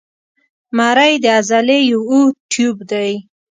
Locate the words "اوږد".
2.11-2.37